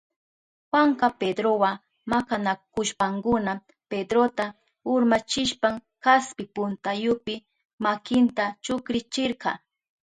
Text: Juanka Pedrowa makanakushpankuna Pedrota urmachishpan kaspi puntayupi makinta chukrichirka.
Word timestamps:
Juanka 0.71 1.07
Pedrowa 1.19 1.69
makanakushpankuna 2.11 3.53
Pedrota 3.89 4.45
urmachishpan 4.93 5.75
kaspi 6.03 6.43
puntayupi 6.55 7.35
makinta 7.83 8.43
chukrichirka. 8.65 9.49